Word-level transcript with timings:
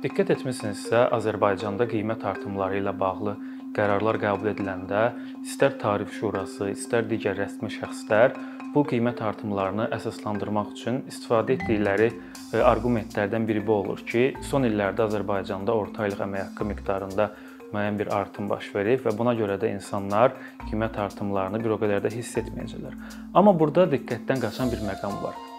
Diqqət 0.00 0.30
etmisinizsə, 0.32 1.00
Azərbaycanda 1.12 1.84
qiymət 1.90 2.22
artımları 2.24 2.78
ilə 2.78 2.94
bağlı 2.96 3.34
qərarlar 3.76 4.16
qəbul 4.22 4.48
ediləndə 4.54 5.02
istər 5.44 5.74
Tarif 5.82 6.14
Şurası, 6.16 6.70
istər 6.72 7.04
digər 7.10 7.36
rəsmi 7.36 7.68
şəxslər 7.74 8.32
bu 8.72 8.86
qiymət 8.88 9.20
artımlarını 9.28 9.90
əsaslandırmaq 9.98 10.72
üçün 10.72 11.02
istifadə 11.10 11.58
etdikləri 11.58 12.08
e, 12.08 12.62
arqumentlərdən 12.70 13.44
biri 13.44 13.60
bu 13.66 13.76
olur 13.82 14.00
ki, 14.08 14.24
son 14.48 14.64
illərdə 14.70 15.04
Azərbaycanda 15.10 15.76
orta 15.76 16.06
aylıq 16.06 16.24
əmək 16.30 16.46
haqqı 16.46 16.70
miqdarında 16.72 17.28
müəyyən 17.68 18.00
bir 18.00 18.14
artım 18.22 18.48
baş 18.48 18.72
verib 18.72 19.04
və 19.04 19.12
buna 19.20 19.36
görə 19.36 19.60
də 19.60 19.74
insanlar 19.74 20.32
qiymət 20.64 20.96
artımlarını 21.04 21.60
bir 21.60 21.76
o 21.76 21.80
qədər 21.84 22.00
də 22.08 22.16
hiss 22.16 22.40
etməyəcəklər. 22.40 22.96
Amma 23.36 23.52
burada 23.52 23.84
diqqətdən 23.98 24.48
qaçan 24.48 24.72
bir 24.72 24.80
məqam 24.88 25.20
var. 25.20 25.49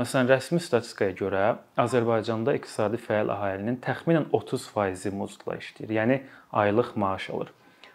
Məsələn, 0.00 0.30
rəsmi 0.30 0.56
statistikaya 0.64 1.12
görə 1.12 1.40
Azərbaycanda 1.82 2.54
iqtisadi 2.56 2.96
fəal 2.96 3.28
əhalinin 3.34 3.76
təxminən 3.84 4.30
30%-i 4.32 5.12
muzdla 5.12 5.58
işləyir, 5.60 5.92
yəni 5.98 6.16
aylıq 6.62 6.94
maaş 6.96 7.26
alır. 7.34 7.50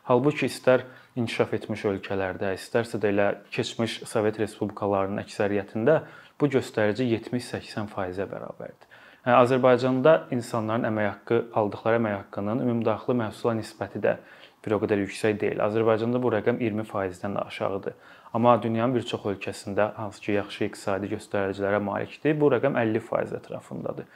Halbuki 0.06 0.46
istər 0.46 0.86
inkişaf 1.18 1.56
etmiş 1.58 1.88
ölkələrdə, 1.90 2.54
istərsə 2.54 3.02
də 3.02 3.10
elə 3.16 3.28
keçmiş 3.50 4.04
Sovet 4.06 4.38
respublikalarının 4.44 5.24
əksəriyyətində 5.24 5.98
bu 6.38 6.52
göstərici 6.54 7.10
70-80%-ə 7.16 8.30
bərabərdir. 8.30 8.86
Yəni 9.26 9.40
Azərbaycanda 9.42 10.14
insanların 10.38 10.86
əmək 10.92 11.10
haqqı 11.10 11.40
aldıqları 11.60 11.98
əmək 11.98 12.18
haqqının 12.20 12.62
ümumdaxili 12.64 13.18
məhsula 13.24 13.58
nisbəti 13.58 14.00
də 14.06 14.20
bir 14.68 14.76
o 14.76 14.80
qədər 14.84 15.02
yüksək 15.06 15.40
deyil. 15.42 15.62
Azərbaycanda 15.64 16.20
bu 16.22 16.32
rəqəm 16.36 16.60
20%-dən 16.60 17.38
də 17.38 17.46
aşağıdır. 17.48 17.94
Amma 18.36 18.58
dünyanın 18.62 18.96
bir 18.98 19.06
çox 19.08 19.24
ölkəsində 19.32 19.94
hansı 19.96 20.22
ki, 20.26 20.32
yaxşı 20.42 20.66
iqtisadi 20.68 21.12
göstəricilərə 21.16 21.80
malikdir, 21.84 22.36
bu 22.40 22.52
rəqəm 22.52 22.76
50% 22.76 23.38
ətrafındadır. 23.40 24.10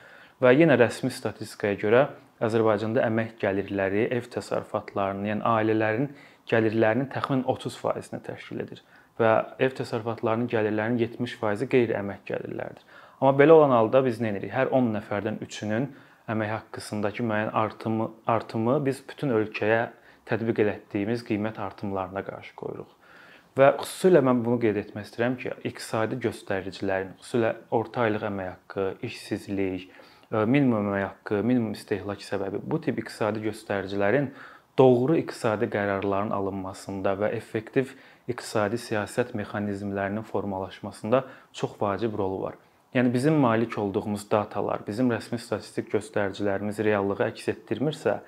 Və 0.44 0.52
yenə 0.58 0.76
rəsmi 0.82 1.12
statistikaya 1.14 1.80
görə 1.80 2.02
Azərbaycanda 2.44 3.06
əmək 3.06 3.38
gəlirləri 3.42 4.08
ev 4.12 4.28
təsərrüfatlarının, 4.34 5.30
yəni 5.32 5.46
ailələrin 5.46 6.10
gəlirlərinin 6.52 7.10
təxminən 7.14 7.46
30%-ni 7.48 8.20
təşkil 8.26 8.66
edir 8.66 8.82
və 9.22 9.32
ev 9.62 9.76
təsərrüfatlarının 9.78 10.50
gəlirlərinin 10.52 11.00
70%-i 11.04 11.68
qeyri-əmək 11.72 12.24
gəlirləridir. 12.28 12.86
Amma 13.22 13.36
belə 13.38 13.54
olan 13.54 13.76
halda 13.76 14.02
biz 14.06 14.18
nə 14.22 14.32
edirik? 14.34 14.54
Hər 14.56 14.72
10 14.74 14.90
nəfərdən 14.96 15.38
3-ünün 15.46 15.90
əmək 16.32 16.54
haqqısındakı 16.56 17.26
müəyyən 17.28 17.52
artımı 17.62 18.10
artımı 18.34 18.80
biz 18.86 19.04
bütün 19.10 19.36
ölkəyə 19.38 19.84
tətbiq 20.32 20.64
etdiyimiz 20.66 21.26
qiymət 21.28 21.60
artımlarına 21.62 22.24
qarşı 22.28 22.56
qoyuruq. 22.60 22.98
Və 23.60 23.68
xüsusilə 23.82 24.22
mən 24.24 24.46
bunu 24.46 24.62
qeyd 24.64 24.78
etmək 24.80 25.10
istəyirəm 25.10 25.34
ki, 25.42 25.50
iqtisadi 25.68 26.18
göstəricilərin, 26.24 27.12
xüsusilə 27.20 27.52
orta 27.76 28.06
aylıq 28.06 28.24
əmək 28.30 28.48
haqqı, 28.48 28.86
işsizlik, 29.08 29.90
e, 30.32 30.46
minimum 30.46 30.88
əmək 30.88 31.04
haqqı, 31.04 31.42
minimum 31.44 31.76
istehlak 31.76 32.24
səbəbi 32.24 32.62
bu 32.64 32.80
tip 32.86 33.02
iqtisadi 33.04 33.44
göstəricilərin 33.50 34.32
doğru 34.80 35.18
iqtisadi 35.20 35.68
qərarların 35.74 36.32
alınmasında 36.32 37.18
və 37.20 37.34
effektiv 37.36 37.92
iqtisadi 38.32 38.80
siyasət 38.80 39.34
mexanizmlərinin 39.36 40.24
formalaşmasında 40.32 41.26
çox 41.52 41.76
vacib 41.82 42.16
rolu 42.18 42.42
var. 42.46 42.56
Yəni 42.96 43.14
bizim 43.14 43.36
malik 43.40 43.78
olduğumuz 43.78 44.26
datalar, 44.32 44.82
bizim 44.88 45.12
rəsmi 45.12 45.40
statistik 45.40 45.92
göstəricilərimiz 45.94 46.80
reallığı 46.84 47.20
əks 47.28 47.52
etdirmirsə, 47.52 48.22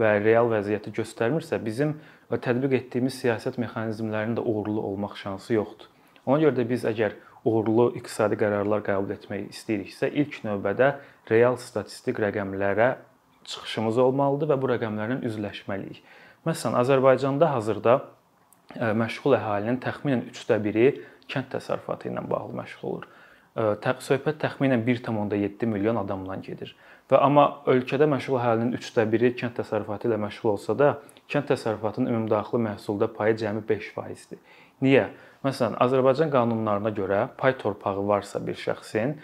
və 0.00 0.16
real 0.24 0.50
vəziyyəti 0.52 0.92
göstərmirsə, 0.96 1.58
bizim 1.64 1.96
tətbiq 2.30 2.74
etdiyimiz 2.80 3.16
siyasət 3.22 3.58
mexanizmlərinin 3.62 4.36
də 4.38 4.44
uğurlu 4.44 4.82
olmaq 4.82 5.16
şansı 5.20 5.56
yoxdur. 5.56 5.88
Ona 6.26 6.42
görə 6.42 6.56
də 6.58 6.66
biz 6.68 6.84
əgər 6.88 7.14
uğurlu 7.46 7.92
iqtisadi 8.00 8.38
qərarlar 8.40 8.82
qəbul 8.86 9.14
etmək 9.14 9.48
istəyiriksə, 9.54 10.10
ilk 10.10 10.40
növbədə 10.44 10.96
real 11.30 11.58
statistik 11.62 12.18
rəqəmlərə 12.22 12.96
çıxışımız 13.46 14.00
olmalıdır 14.02 14.50
və 14.52 14.60
bu 14.62 14.70
rəqəmlərlə 14.72 15.20
üzləşməliyik. 15.28 16.02
Məsələn, 16.46 16.78
Azərbaycanda 16.82 17.52
hazırda 17.54 18.00
məşğul 18.74 19.38
əhalinin 19.38 19.78
təxminən 19.82 20.26
3də 20.32 20.58
1-i 20.66 20.88
kənd 21.30 21.52
təsərrüfatı 21.54 22.10
ilə 22.10 22.26
bağlı 22.26 22.58
məşğul 22.58 22.90
olur. 22.90 23.06
Söhbət 23.56 24.36
təxminən 24.42 24.82
1.7 24.84 25.66
milyon 25.70 25.96
adamdan 25.96 26.42
gedir. 26.44 26.74
Və 27.08 27.20
amma 27.22 27.62
ölkədə 27.70 28.04
məşğul 28.10 28.36
əhalinin 28.36 28.76
3də 28.76 29.06
1-i 29.08 29.30
kənd 29.38 29.54
təsərrüfatı 29.56 30.10
ilə 30.10 30.18
məşğul 30.20 30.50
olsa 30.50 30.74
da, 30.76 30.88
kənd 31.32 31.48
təsərrüfatının 31.48 32.10
ümumdaxili 32.10 32.60
məhsulda 32.66 33.08
payı 33.16 33.36
cəmi 33.40 33.62
5%-dir. 33.68 34.42
Niyə? 34.84 35.06
Məsələn, 35.46 35.78
Azərbaycan 35.80 36.32
qanunlarına 36.34 36.92
görə 36.92 37.20
pay 37.38 37.54
torpağı 37.56 38.02
varsa 38.08 38.42
bir 38.44 38.58
şəxsin, 38.60 39.14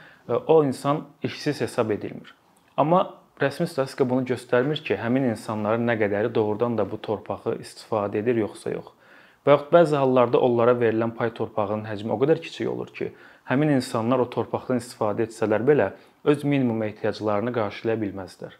o 0.46 0.62
insan 0.64 1.04
işsiz 1.22 1.60
hesab 1.66 1.90
edilmir. 1.90 2.32
Amma 2.76 3.02
rəsmi 3.42 3.66
statistika 3.68 4.06
bunu 4.08 4.24
göstərmir 4.30 4.80
ki, 4.86 4.96
həmin 4.96 5.28
insanların 5.34 5.84
nə 5.88 5.98
qədəri 6.00 6.32
doğrudan 6.32 6.78
da 6.78 6.86
bu 6.88 7.02
torpağı 7.02 7.58
istifadə 7.60 8.22
edir 8.22 8.40
yoxsa 8.46 8.72
yox. 8.72 8.94
Və 9.42 9.56
yaxud 9.56 9.72
bəzi 9.74 9.98
hallarda 9.98 10.38
onlara 10.38 10.76
verilən 10.78 11.12
pay 11.18 11.32
torpağının 11.34 11.88
həcmi 11.88 12.14
o 12.14 12.18
qədər 12.22 12.38
kiçik 12.44 12.68
olur 12.70 12.92
ki, 12.94 13.10
həmin 13.50 13.76
insanlar 13.76 14.22
o 14.22 14.28
torpaqdan 14.30 14.80
istifadə 14.82 15.26
etsələr 15.26 15.64
belə 15.66 15.92
öz 16.24 16.44
minimum 16.44 16.82
ehtiyaclarını 16.88 17.52
qarşılaya 17.54 17.98
bilməzlər. 18.02 18.58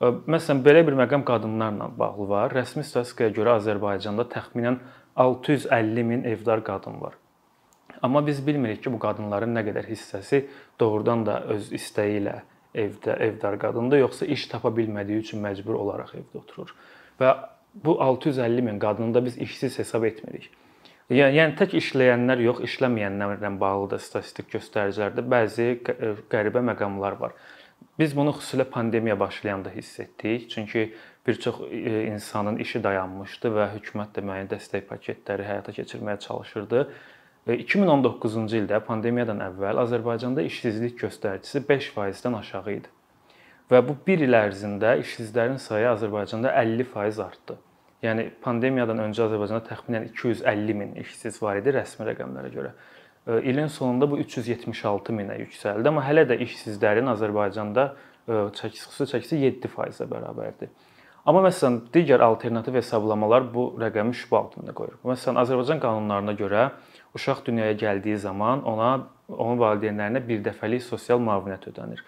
Məsələn, 0.00 0.62
belə 0.64 0.84
bir 0.86 0.96
məqam 0.96 1.24
qadınlarla 1.28 1.90
bağlı 1.98 2.28
var. 2.28 2.54
Rəsmi 2.56 2.84
statistikaya 2.88 3.34
görə 3.36 3.58
Azərbaycanda 3.58 4.24
təxminən 4.32 4.78
650 5.16 6.06
min 6.08 6.24
evdar 6.24 6.62
qadın 6.64 7.00
var. 7.00 7.18
Amma 8.02 8.22
biz 8.26 8.46
bilmirik 8.46 8.82
ki, 8.84 8.92
bu 8.92 8.98
qadınların 9.02 9.52
nə 9.58 9.64
qədər 9.66 9.90
hissəsi 9.90 10.46
doğrudan 10.80 11.26
da 11.26 11.40
öz 11.52 11.68
istəyi 11.76 12.22
ilə 12.22 12.38
evdə 12.74 13.18
evdar 13.26 13.58
qadındır, 13.60 14.00
yoxsa 14.06 14.26
iş 14.26 14.46
tapa 14.54 14.72
bilmədiyi 14.72 15.20
üçün 15.20 15.42
məcbur 15.44 15.76
olaraq 15.82 16.14
evdə 16.16 16.40
oturur. 16.40 16.72
Və 17.20 17.34
bu 17.74 17.98
650 18.02 18.62
min 18.62 18.78
qadını 18.80 19.14
da 19.14 19.24
biz 19.24 19.36
işsiz 19.38 19.78
hesab 19.78 20.04
etmirik. 20.04 20.50
Yəni, 21.10 21.34
yəni 21.34 21.56
tək 21.58 21.72
işləyənlər 21.74 22.40
yox, 22.44 22.60
işləməyənlərlə 22.68 23.50
bağlı 23.58 23.88
da 23.96 23.98
statistik 23.98 24.52
göstəricilərdə 24.52 25.24
bəzi 25.26 25.72
qəribə 26.30 26.62
məqamlar 26.68 27.16
var. 27.18 27.32
Biz 27.98 28.14
bunu 28.16 28.30
xüsusilə 28.36 28.64
pandemiya 28.70 29.16
başlayanda 29.18 29.72
hiss 29.74 30.00
etdik. 30.00 30.50
Çünki 30.50 30.94
bir 31.26 31.40
çox 31.40 31.60
e, 31.70 32.04
insanın 32.04 32.56
işi 32.62 32.82
dayanmışdı 32.84 33.50
və 33.56 33.66
hökumət 33.74 34.12
də 34.16 34.24
müəyyən 34.24 34.50
dəstək 34.52 34.86
paketləri 34.88 35.48
həyata 35.48 35.74
keçirməyə 35.76 36.20
çalışırdı. 36.24 36.84
2019-cu 37.56 38.44
e, 38.46 38.60
ildə 38.60 38.80
pandemiyadan 38.86 39.42
əvvəl 39.48 39.82
Azərbaycanda 39.82 40.44
işsizlik 40.46 40.94
göstəricisi 41.02 41.64
5%-dən 41.66 42.38
aşağı 42.38 42.76
idi. 42.76 42.94
Və 43.70 43.82
bu 43.86 43.98
1 44.06 44.24
il 44.28 44.38
ərzində 44.38 44.94
işsizlərin 45.02 45.58
sayı 45.58 45.90
Azərbaycanda 45.90 46.54
50% 46.62 47.24
artdı. 47.26 47.58
Yəni 48.00 48.30
pandemiyadan 48.40 49.02
öncə 49.04 49.26
Azərbaycanda 49.26 49.66
təxminən 49.66 50.06
250 50.14 50.76
min 50.78 50.94
işsiz 51.02 51.40
var 51.42 51.58
idi 51.60 51.74
rəsmi 51.76 52.06
rəqəmlərə 52.08 52.52
görə. 52.54 52.70
İlin 53.44 53.68
sonunda 53.68 54.08
bu 54.10 54.18
376 54.22 55.12
minə 55.12 55.36
yüksəldi, 55.42 55.84
amma 55.88 56.06
hələ 56.06 56.24
də 56.30 56.38
işsizlərin 56.46 57.10
Azərbaycanda 57.12 57.90
çəkisi 58.56 58.88
xüsusi 58.88 59.12
çəkisi 59.12 59.40
7%-ə 59.44 60.08
bərabərdir. 60.08 60.72
Amma 61.28 61.42
məsələn 61.44 61.76
digər 61.92 62.22
alternativ 62.24 62.78
hesablamalar 62.78 63.44
bu 63.52 63.66
rəqəmi 63.80 64.16
şübhə 64.16 64.38
altında 64.38 64.72
qoyur. 64.76 64.96
Məsələn 65.04 65.42
Azərbaycan 65.42 65.82
qanunlarına 65.82 66.32
görə 66.38 66.70
uşaq 67.18 67.44
dünyaya 67.46 67.76
gəldiyi 67.76 68.16
zaman 68.22 68.64
ona 68.64 68.88
onun 69.28 69.60
valideynlərinə 69.60 70.24
birdəfəlik 70.24 70.80
sosial 70.82 71.20
müavinət 71.20 71.68
ödənilir. 71.74 72.00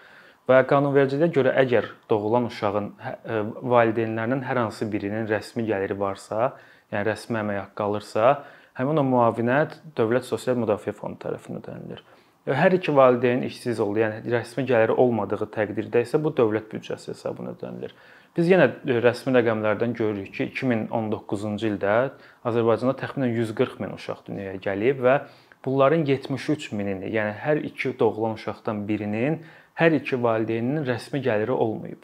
Və 0.49 0.57
qanunvericiliyə 0.67 1.29
görə 1.31 1.53
əgər 1.61 1.85
doğulan 2.11 2.49
uşağın 2.49 2.89
hə, 2.99 3.11
e, 3.15 3.35
valideynlərinin 3.73 4.41
hər 4.43 4.59
hansı 4.59 4.89
birinin 4.91 5.29
rəsmi 5.29 5.63
gəliri 5.69 5.95
varsa, 5.99 6.49
yəni 6.91 7.05
rəsmi 7.07 7.39
əmək 7.39 7.59
haqqı 7.61 7.85
alırsa, 7.85 8.33
həmin 8.75 8.99
o 8.99 9.05
müavinət 9.07 9.77
Dövlət 9.95 10.27
Sosial 10.27 10.59
Müdafiə 10.59 10.91
Fondu 10.97 11.23
tərəfindən 11.23 11.63
ödənilir. 11.63 12.03
Hər 12.43 12.75
iki 12.75 12.91
valideyn 12.91 13.45
işsiz 13.47 13.79
oldu, 13.79 14.01
yəni 14.03 14.33
rəsmi 14.33 14.65
gəliri 14.67 14.97
olmadığı 14.99 15.47
təqdirdə 15.53 16.03
isə 16.03 16.19
bu 16.19 16.33
dövlət 16.35 16.67
büdcəsi 16.73 17.13
hesabına 17.13 17.55
ödənilir. 17.55 17.95
Biz 18.35 18.51
yenə 18.51 18.67
e, 18.83 18.99
rəsmi 18.99 19.31
rəqəmlərdən 19.37 19.95
görürük 19.95 20.35
ki, 20.35 20.51
2019-cu 20.59 21.55
ildə 21.69 21.97
Azərbaycanda 22.43 22.97
təxminən 22.99 23.31
140 23.31 23.79
min 23.79 23.95
uşaq 23.95 24.25
dünyaya 24.27 24.59
gəlib 24.59 24.99
və 25.07 25.19
bunların 25.63 26.03
73 26.03 26.71
minini, 26.75 27.15
yəni 27.15 27.37
hər 27.39 27.63
iki 27.69 27.95
doğulan 27.99 28.35
uşaqdan 28.35 28.83
birinin 28.89 29.39
hər 29.79 29.97
iki 29.99 30.19
valideyninin 30.23 30.85
rəsmi 30.87 31.21
gəliri 31.25 31.51
olmayıb. 31.51 32.03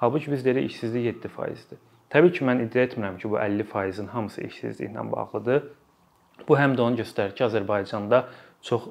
Halbuki 0.00 0.32
biz 0.32 0.44
deyirik 0.44 0.70
işsizlik 0.70 1.06
7%dir. 1.24 1.80
Təbii 2.10 2.32
ki, 2.32 2.44
mən 2.48 2.64
iddia 2.64 2.86
etmirəm 2.88 3.18
ki, 3.20 3.30
bu 3.30 3.38
50%-in 3.38 4.06
hamısı 4.14 4.42
işsizliklə 4.48 5.04
bağlıdır. 5.12 5.66
Bu 6.48 6.56
həm 6.58 6.74
də 6.78 6.82
onu 6.86 6.98
göstərir 7.02 7.34
ki, 7.36 7.44
Azərbaycanda 7.44 8.24
çox 8.66 8.88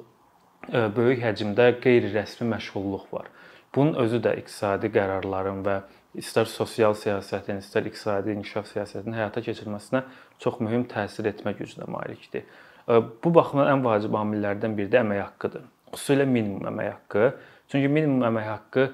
e, 0.72 0.86
böyük 0.96 1.24
həcmdə 1.24 1.66
qeyri-rəsmi 1.84 2.46
məşğulluq 2.54 3.10
var. 3.12 3.28
Bunun 3.74 3.98
özü 4.04 4.22
də 4.24 4.36
iqtisadi 4.40 4.88
qərarların 4.94 5.60
və 5.66 5.76
istər 6.18 6.48
sosial 6.50 6.96
siyasətin, 6.98 7.60
istər 7.62 7.86
iqtisadi 7.86 8.32
inkişaf 8.38 8.70
siyasətinin 8.72 9.18
həyata 9.18 9.42
keçirilməsinə 9.46 10.02
çox 10.42 10.58
mühüm 10.64 10.86
təsir 10.90 11.28
etmə 11.30 11.52
gücünə 11.58 11.86
malikdir. 11.90 12.48
Bu 12.88 13.30
baxımdan 13.34 13.70
ən 13.76 13.84
vacib 13.84 14.16
amillərdən 14.18 14.74
biri 14.78 14.90
də 14.90 15.04
əmək 15.04 15.20
haqqıdır. 15.22 15.68
Xüsusilə 15.92 16.26
minimum 16.26 16.66
əmək 16.72 16.90
haqqı. 16.94 17.30
Çünki 17.70 17.88
minimum 17.88 18.24
əmək 18.26 18.48
haqqı 18.50 18.88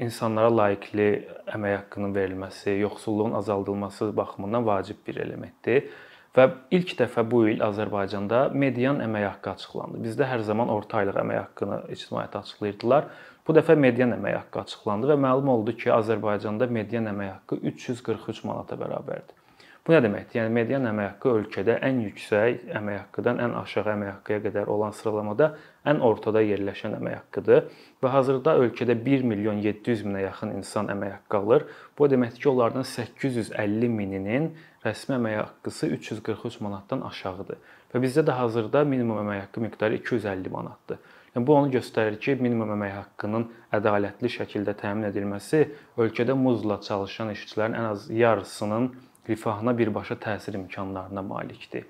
insanlara 0.00 0.52
layiqli 0.54 1.08
əmək 1.52 1.76
haqqının 1.76 2.14
verilməsi, 2.14 2.78
yoxsulluğun 2.86 3.36
azaldılması 3.40 4.16
baxımından 4.16 4.66
vacib 4.66 5.02
bir 5.06 5.18
elementdir. 5.26 5.90
Və 6.32 6.46
ilk 6.72 6.94
dəfə 6.96 7.26
bu 7.28 7.42
il 7.52 7.60
Azərbaycanda 7.60 8.46
median 8.56 9.02
əmək 9.04 9.26
haqqı 9.26 9.50
açıqlandı. 9.52 10.00
Bizdə 10.06 10.24
hər 10.30 10.40
zaman 10.46 10.72
orta 10.72 11.02
aylıq 11.02 11.18
əmək 11.20 11.40
haqqını 11.42 11.80
ictimaiyyətə 11.92 12.40
açıqlayırdılar. 12.40 13.10
Bu 13.44 13.56
dəfə 13.58 13.76
median 13.76 14.14
əmək 14.16 14.38
haqqı 14.38 14.62
açıqlandı 14.62 15.12
və 15.12 15.18
məlum 15.26 15.52
oldu 15.52 15.76
ki, 15.76 15.92
Azərbaycanda 15.92 16.70
median 16.72 17.10
əmək 17.12 17.34
haqqı 17.34 17.60
343 17.74 18.44
manata 18.48 18.80
bərabərdir. 18.80 19.41
Bu 19.82 19.90
nə 19.90 19.98
deməkdir? 19.98 20.36
Yəni 20.38 20.54
median 20.54 20.84
əmək 20.86 21.08
haqqı 21.08 21.30
ölkədə 21.40 21.74
ən 21.82 21.96
yüksək 22.04 22.68
əmək 22.78 23.00
haqqıdan 23.00 23.40
ən 23.42 23.56
aşağı 23.58 23.90
əmək 23.96 24.12
haqqıya 24.12 24.42
qədər 24.44 24.70
olan 24.70 24.94
sıralamada 24.94 25.48
ən 25.90 25.98
ortada 26.06 26.38
yerləşən 26.46 26.94
əmək 27.00 27.16
haqqıdır 27.16 27.66
və 28.04 28.12
hazırda 28.14 28.54
ölkədə 28.62 28.94
1 29.08 29.26
milyon 29.32 29.58
700 29.66 30.06
minə 30.06 30.22
yaxın 30.28 30.54
insan 30.60 30.92
əmək 30.94 31.16
haqqı 31.16 31.40
alır. 31.40 31.66
Bu 31.98 32.10
deməkdir 32.14 32.44
ki, 32.44 32.48
onlardan 32.52 32.86
850 32.92 33.90
mininin 33.96 34.48
rəsmi 34.86 35.18
əmək 35.18 35.38
haqqısı 35.40 35.90
343 35.98 36.62
manatdan 36.62 37.02
aşağıdır. 37.10 37.58
Və 37.90 38.06
bizdə 38.06 38.22
də 38.22 38.38
hazırda 38.38 38.86
minimum 38.86 39.18
əmək 39.26 39.48
haqqı 39.48 39.66
miqdarı 39.66 39.98
250 39.98 40.58
manatdır. 40.60 41.02
Yəni 41.34 41.46
bu 41.46 41.58
onu 41.58 41.74
göstərir 41.74 42.22
ki, 42.22 42.38
minimum 42.38 42.70
əmək 42.78 43.00
haqqının 43.00 43.50
ədalətli 43.74 44.30
şəkildə 44.30 44.78
təmin 44.78 45.10
edilməsi 45.10 45.64
ölkədə 45.98 46.38
muzla 46.38 46.78
çalışan 46.86 47.34
işçilərin 47.34 47.74
ən 47.82 47.96
az 47.96 48.10
yarısının 48.12 48.92
rifahına 49.28 49.78
birbaşa 49.78 50.14
təsir 50.14 50.56
imkanlarına 50.58 51.22
malikdir. 51.22 51.86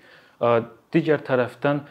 Digər 0.93 1.23
tərəfdən 1.23 1.85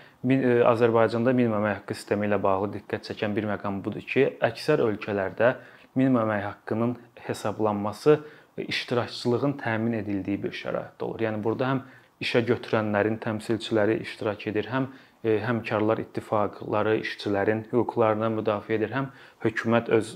Azərbaycanda 0.67 1.33
minimum 1.33 1.61
əmək 1.61 1.77
haqqı 1.79 1.95
sistemi 1.97 2.27
ilə 2.27 2.38
bağlı 2.43 2.73
diqqət 2.75 3.07
çəkən 3.09 3.35
bir 3.38 3.47
məqam 3.49 3.79
budur 3.85 4.03
ki, 4.05 4.25
əksər 4.43 4.83
ölkələrdə 4.85 5.53
minimum 5.95 6.21
əmək 6.25 6.43
haqqının 6.49 6.97
hesablanması 7.27 8.19
iştirakçılığın 8.61 9.55
təmin 9.61 9.95
edildiyi 10.01 10.43
bir 10.43 10.53
şəraitdə 10.53 11.07
olur. 11.07 11.23
Yəni 11.23 11.39
burada 11.43 11.69
həm 11.71 11.81
işə 12.21 12.43
götürənlərin 12.51 13.17
təmsilçiləri 13.23 14.01
iştirak 14.03 14.45
edir, 14.51 14.67
həm 14.69 14.91
həmkarlar 15.23 16.01
ittifaqları 16.03 16.97
işçilərin 17.01 17.63
hüquqlarını 17.71 18.29
müdafiə 18.35 18.77
edir, 18.77 18.91
həm 18.93 19.07
hökumət 19.45 19.89
öz 19.95 20.13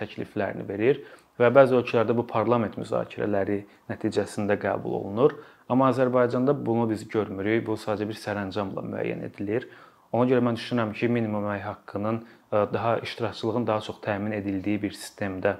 təkliflərini 0.00 0.66
verir 0.68 1.04
və 1.40 1.50
bəzi 1.52 1.76
ölkələrdə 1.76 2.16
bu 2.16 2.24
parlament 2.28 2.76
müzakirələri 2.80 3.60
nəticəsində 3.90 4.56
qəbul 4.60 4.96
olunur. 5.00 5.36
Amma 5.68 5.90
Azərbaycanda 5.92 6.54
bunu 6.66 6.88
biz 6.90 7.06
görmürük. 7.08 7.66
Bu 7.66 7.76
sadəcə 7.80 8.08
bir 8.08 8.18
sərəncamla 8.20 8.84
müəyyən 8.86 9.24
edilir. 9.26 9.68
Ona 10.14 10.28
görə 10.30 10.44
mən 10.46 10.58
düşünürəm 10.58 10.92
ki, 10.96 11.08
minimum 11.12 11.44
əmək 11.44 11.64
haqqının 11.66 12.20
e, 12.22 12.60
daha 12.72 12.98
iştirakçılığın 13.04 13.66
daha 13.66 13.80
çox 13.80 13.98
təmin 14.04 14.36
edildiyi 14.38 14.82
bir 14.82 14.94
sistemdə 14.94 15.56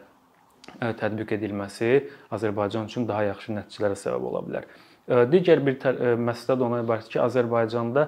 e, 0.80 0.92
tətbiq 1.00 1.34
edilməsi 1.36 1.90
Azərbaycan 2.32 2.86
üçün 2.86 3.08
daha 3.08 3.26
yaxşı 3.32 3.56
nəticələrə 3.58 3.98
səbəb 3.98 4.28
ola 4.30 4.44
bilər. 4.46 4.68
E, 5.08 5.24
digər 5.32 5.64
bir 5.66 5.80
məsələ 6.22 6.56
də 6.60 6.68
ona 6.68 6.80
ibarətdir 6.84 7.16
ki, 7.16 7.20
Azərbaycanda 7.26 8.06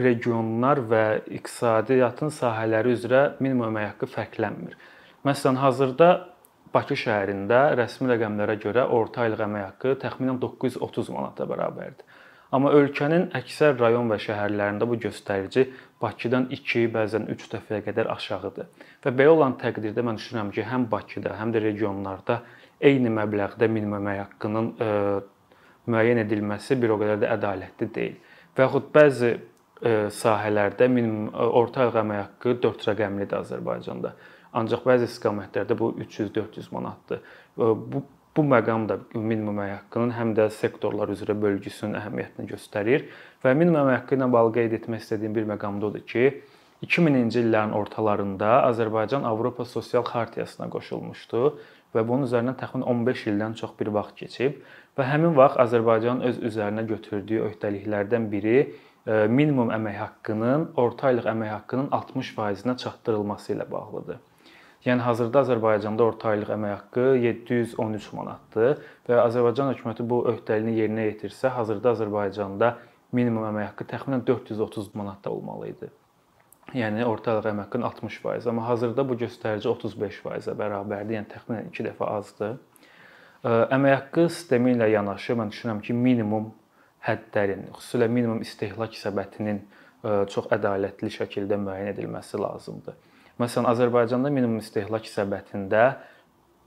regionlar 0.00 0.80
və 0.90 1.04
iqtisadiyyatın 1.38 2.32
sahələri 2.34 2.96
üzrə 2.96 3.26
minimum 3.44 3.68
əmək 3.68 3.90
haqqı 3.92 4.08
fərqlənmir. 4.16 4.80
Məsələn, 5.28 5.60
hazırda 5.60 6.10
Bakı 6.76 6.98
şəhərində 7.00 7.60
rəsmi 7.78 8.10
rəqəmlərə 8.10 8.58
görə 8.60 8.84
orta 8.92 9.24
aylıq 9.24 9.42
əmək 9.46 9.62
haqqı 9.64 9.96
təxminən 10.02 10.40
930 10.42 11.12
manata 11.14 11.46
bərabərdir. 11.48 12.04
Amma 12.54 12.70
ölkənin 12.78 13.30
əksər 13.34 13.74
rayon 13.80 14.10
və 14.12 14.18
şəhərlərində 14.22 14.86
bu 14.86 14.98
göstərici 15.02 15.64
Bakıdan 16.02 16.46
2, 16.52 16.84
bəzən 16.94 17.26
3 17.32 17.46
dəfəyə 17.54 17.80
qədər 17.88 18.10
aşağıdır. 18.12 18.68
Və 19.02 19.12
belə 19.18 19.32
olan 19.32 19.56
təqdirdə 19.62 20.04
mən 20.06 20.20
düşünürəm 20.20 20.52
ki, 20.54 20.66
həm 20.68 20.86
Bakıda, 20.92 21.34
həm 21.40 21.54
də 21.54 21.64
regionlarda 21.64 22.38
eyni 22.90 23.10
məbləğdə 23.16 23.70
minimum 23.72 23.98
əmək 24.02 24.20
haqqının 24.22 24.70
ə, 24.76 24.86
e, 24.86 25.50
müəyyən 25.90 26.22
edilməsi 26.22 26.78
bir 26.82 26.94
o 26.94 27.00
qədər 27.00 27.22
də 27.24 27.32
ədalətli 27.34 27.90
deyil. 27.96 28.16
Və 28.54 28.68
yaxud 28.68 28.90
bəzi 28.94 29.32
ə, 29.32 29.40
e, 29.80 29.94
sahələrdə 30.20 30.90
minimum 30.92 31.32
e, 31.32 31.50
orta 31.62 31.86
aylıq 31.86 32.00
əmək 32.04 32.22
haqqı 32.22 32.56
4 32.68 32.90
rəqəmlidir 32.92 33.40
Azərbaycanda. 33.40 34.12
Ancaq 34.56 34.84
bəzi 34.88 35.08
istiqamətlərdə 35.10 35.76
bu 35.78 35.92
300-400 36.00 36.72
manatdır. 36.72 37.24
Bu 37.56 38.02
bu 38.36 38.42
məqam 38.44 38.84
da 38.88 38.98
minimum 39.14 39.56
əmək 39.56 39.70
haqqının 39.72 40.10
həm 40.12 40.34
də 40.36 40.50
sektorlar 40.52 41.08
üzrə 41.08 41.32
bölgüsünün 41.40 41.96
əhəmiyyətini 42.02 42.50
göstərir 42.50 43.06
və 43.44 43.54
minimum 43.56 43.80
əmək 43.80 44.02
haqqı 44.02 44.18
ilə 44.18 44.28
bağlı 44.34 44.52
qeyd 44.58 44.74
etmək 44.76 45.04
istədiyim 45.04 45.36
bir 45.38 45.46
məqam 45.48 45.78
da 45.80 45.88
odur 45.88 46.04
ki, 46.04 46.42
2000-ci 46.84 47.40
illərin 47.40 47.72
ortalarında 47.72 48.50
Azərbaycan 48.68 49.24
Avropa 49.24 49.64
Sosial 49.64 50.04
Xartiyasına 50.04 50.68
qoşulmuşdu 50.74 51.42
və 51.96 52.04
bunun 52.04 52.28
üzərindən 52.28 52.58
təxminən 52.60 52.84
15 52.92 53.24
ildən 53.32 53.56
çox 53.62 53.72
bir 53.80 53.88
vaxt 53.96 54.20
keçib 54.20 54.60
və 54.98 55.08
həmin 55.08 55.32
vaxt 55.38 55.62
Azərbaycan 55.64 56.20
öz 56.28 56.42
üzərinə 56.50 56.84
götürdüyü 56.92 57.46
öhdəliklərdən 57.48 58.28
biri 58.28 58.58
minimum 59.32 59.72
əmək 59.72 60.00
haqqının 60.02 60.70
orta 60.82 61.08
aylıq 61.08 61.32
əmək 61.32 61.52
haqqının 61.54 61.92
60%-nə 61.96 62.76
çatdırılması 62.84 63.54
ilə 63.56 63.70
bağlıdır. 63.70 64.20
Yəni 64.86 65.02
hazırda 65.02 65.40
Azərbaycanda 65.42 66.04
orta 66.06 66.28
aylıq 66.30 66.50
əmək 66.54 66.72
haqqı 66.76 67.04
713 67.18 68.04
manatdır 68.14 68.76
və 69.08 69.16
Azərbaycan 69.18 69.72
hökuməti 69.72 70.04
bu 70.06 70.20
öhdəliyini 70.30 70.76
yerinə 70.78 71.06
yetirsə, 71.08 71.50
hazırda 71.56 71.96
Azərbaycanda 71.96 72.68
minimum 73.16 73.48
əmək 73.48 73.72
haqqı 73.72 73.86
təxminən 73.90 74.22
430 74.28 74.92
manatda 74.94 75.32
olmalı 75.34 75.72
idi. 75.72 75.88
Yəni 76.78 77.02
orta 77.06 77.32
aylıq 77.32 77.48
əmək 77.50 77.66
haqqının 77.66 77.88
60%, 77.88 78.46
amma 78.52 78.68
hazırda 78.68 79.06
bu 79.08 79.16
göstərici 79.24 79.66
35%-ə 79.72 80.54
bərabərdir, 80.60 81.18
yəni 81.18 81.30
təxminən 81.34 81.72
2 81.74 81.88
dəfə 81.88 82.12
azdır. 82.20 82.54
Əmək 83.46 83.96
haqqı 83.96 84.28
sistemi 84.30 84.76
ilə 84.76 84.86
yanaşı 84.92 85.34
mən 85.38 85.50
düşünürəm 85.50 85.82
ki, 85.82 85.98
minimum 86.06 86.52
hədlərin, 87.06 87.66
xüsusilə 87.74 88.06
minimum 88.10 88.46
istehlak 88.46 88.94
səbətinin 89.02 89.64
çox 90.30 90.46
ədalətli 90.54 91.10
şəkildə 91.18 91.58
müəyyən 91.58 91.94
edilməsi 91.96 92.38
lazımdır. 92.38 92.98
Məsələn, 93.36 93.66
Azərbaycanda 93.68 94.30
minimum 94.32 94.62
istehlak 94.62 95.04
səbətində 95.10 95.82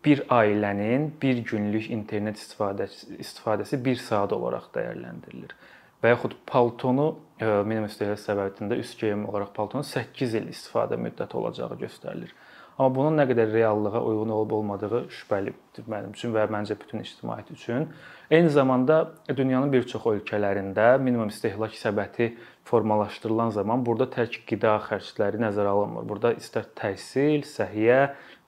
bir 0.06 0.21
ailənin 0.30 1.07
bir 1.21 1.42
günlük 1.50 1.89
internet 1.89 2.38
istifadəsi 2.38 3.18
istifadəsi 3.24 3.80
1 3.88 4.04
saat 4.04 4.36
olaraq 4.38 4.69
dəyərləndirilir. 4.75 5.56
Və 6.04 6.13
yaxud 6.13 6.36
paltonu 6.48 7.07
e, 7.41 7.48
minimum 7.65 7.89
istehlak 7.89 8.22
səbətində 8.22 8.77
üst 8.79 9.01
geyim 9.01 9.25
olaraq 9.32 9.50
paltonun 9.58 9.88
8 9.88 10.38
il 10.38 10.53
istifadə 10.53 11.00
müddəti 11.01 11.41
olacağı 11.41 11.79
göstərilir. 11.82 12.38
Amma 12.79 12.93
bunun 12.96 13.17
nə 13.20 13.25
qədər 13.27 13.50
reallığa 13.51 14.00
uyğun 14.08 14.29
olub-olmadığı 14.32 15.01
şübhəlidir 15.12 15.89
mənim 15.91 16.13
üçün 16.13 16.32
və 16.32 16.46
məncə 16.53 16.77
bütün 16.79 17.01
ictimaiyyət 17.03 17.50
üçün. 17.58 17.89
Eyni 18.32 18.53
zamanda 18.53 19.01
dünyanın 19.27 19.74
bir 19.74 19.84
çox 19.89 20.05
ölkələrində 20.13 20.93
minimum 21.01 21.34
istehlak 21.34 21.75
səbəti 21.75 22.29
formalaşdırılan 22.69 23.49
zaman 23.49 23.83
burada 23.85 24.05
tək 24.13 24.43
qida 24.49 24.75
xərcləri 24.85 25.41
nəzərə 25.41 25.73
alınmır. 25.73 26.05
Burada 26.09 26.33
istər 26.38 26.67
təhsil, 26.77 27.41
səhiyyə 27.47 27.99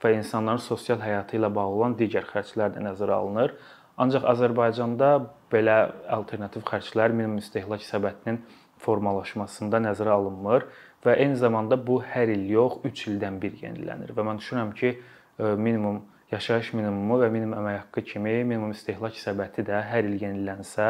və 0.02 0.14
insanların 0.18 0.62
sosial 0.62 1.02
həyatı 1.02 1.40
ilə 1.40 1.50
bağlı 1.54 1.78
olan 1.80 1.96
digər 1.98 2.28
xərclər 2.30 2.76
də 2.76 2.84
nəzərə 2.86 3.16
alınır. 3.18 3.56
Ancaq 4.02 4.24
Azərbaycanda 4.32 5.10
belə 5.52 5.76
alternativ 6.16 6.64
xərclər 6.70 7.12
minimum 7.12 7.42
istehlak 7.42 7.82
səbətinin 7.86 8.40
formalaşmasında 8.82 9.82
nəzərə 9.88 10.14
alınmır 10.14 10.66
və 11.04 11.16
eyni 11.18 11.36
zamanda 11.38 11.76
bu 11.86 12.00
hər 12.06 12.30
il 12.32 12.46
yox, 12.50 12.80
3 12.86 13.04
ildən 13.12 13.38
bir 13.42 13.58
yenilənir 13.62 14.14
və 14.16 14.26
mən 14.26 14.40
düşünürəm 14.42 14.72
ki, 14.78 14.94
e, 15.38 15.54
minimum 15.66 16.02
yaşayış 16.32 16.72
minimumu 16.78 17.18
və 17.20 17.28
minimum 17.34 17.58
əmək 17.60 17.78
haqqı 17.82 18.04
kimi 18.12 18.38
minimum 18.44 18.72
istehlak 18.72 19.18
səbəti 19.18 19.66
də 19.68 19.82
hər 19.90 20.08
il 20.08 20.16
yenilənsə, 20.22 20.88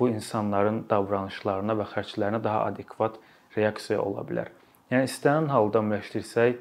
bu 0.00 0.08
insanların 0.08 0.84
davranışlarına 0.90 1.76
və 1.82 1.86
xərclərinə 1.92 2.42
daha 2.44 2.64
adekvat 2.70 3.20
reaksiya 3.56 4.00
ola 4.02 4.24
bilər. 4.26 4.50
Yəni 4.90 5.06
istənilən 5.06 5.52
halda 5.52 5.82
ümumiləşdirsək, 5.84 6.58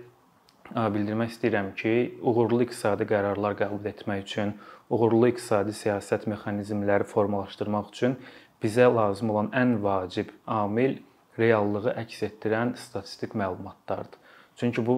bildirmək 0.94 1.32
istəyirəm 1.34 1.72
ki, 1.78 1.94
uğurlu 2.22 2.68
iqtisadi 2.68 3.08
qərarlar 3.10 3.56
qəbul 3.58 3.88
etmək 3.90 4.26
üçün, 4.26 4.54
uğurlu 4.94 5.32
iqtisadi 5.32 5.74
siyasət 5.74 6.28
mexanizmləri 6.30 7.08
formalaşdırmaq 7.10 7.90
üçün 7.94 8.18
bizə 8.62 8.90
lazım 8.94 9.32
olan 9.34 9.50
ən 9.56 9.78
vacib 9.82 10.34
amil 10.46 11.00
reallığı 11.40 11.96
əks 12.04 12.26
etdirən 12.28 12.76
statistik 12.78 13.34
məlumatlardır. 13.40 14.20
Çünki 14.60 14.84
bu 14.84 14.98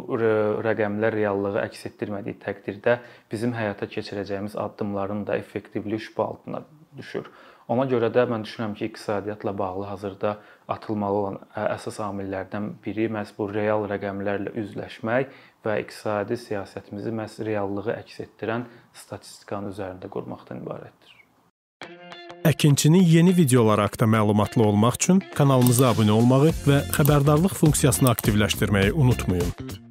rəqəmlər 0.65 1.13
reallığı 1.13 1.59
əks 1.67 1.85
etdirmədiyi 1.91 2.39
təqdirdə 2.41 2.97
bizim 3.31 3.53
həyata 3.53 3.85
keçirəcəyimiz 3.93 4.55
addımların 4.57 5.21
da 5.27 5.37
effektivliyi 5.37 6.01
şübhə 6.01 6.25
altına 6.25 6.63
düşür. 6.97 7.29
Ona 7.69 7.85
görə 7.89 8.09
də 8.13 8.25
mən 8.29 8.43
düşünürəm 8.45 8.73
ki, 8.75 8.89
iqtisadiyyatla 8.89 9.57
bağlı 9.57 9.85
hazırda 9.85 10.31
atılmalı 10.67 11.19
olan 11.21 11.37
əsas 11.75 11.99
amillərdən 12.03 12.71
biri 12.85 13.07
məhz 13.13 13.35
bu 13.37 13.47
real 13.53 13.85
rəqəmlərlə 13.91 14.55
üzləşmək 14.63 15.37
və 15.65 15.77
iqtisadi 15.83 16.39
siyasətimizi 16.41 17.13
məhz 17.15 17.39
reallığı 17.45 17.93
əks 17.99 18.23
etdirən 18.25 18.65
statistikanın 19.03 19.75
üzərində 19.75 20.09
qurmaqdan 20.11 20.63
ibarətdir. 20.65 21.17
Əkinçinin 22.45 23.05
yeni 23.05 23.35
videoları 23.37 23.85
haqqında 23.85 24.09
məlumatlı 24.17 24.65
olmaq 24.65 24.97
üçün 24.97 25.21
kanalımıza 25.37 25.91
abunə 25.93 26.17
olmağı 26.17 26.55
və 26.65 26.81
xəbərdarlıq 26.97 27.53
funksiyasını 27.61 28.09
aktivləşdirməyi 28.15 28.97
unutmayın. 28.97 29.90